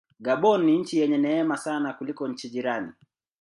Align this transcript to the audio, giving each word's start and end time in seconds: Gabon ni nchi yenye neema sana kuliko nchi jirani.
Gabon 0.19 0.63
ni 0.65 0.77
nchi 0.77 0.99
yenye 0.99 1.17
neema 1.17 1.57
sana 1.57 1.93
kuliko 1.93 2.27
nchi 2.27 2.49
jirani. 2.49 2.91